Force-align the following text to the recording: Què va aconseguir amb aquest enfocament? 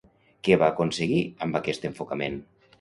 Què 0.47 0.57
va 0.61 0.69
aconseguir 0.73 1.21
amb 1.47 1.61
aquest 1.63 1.89
enfocament? 1.93 2.45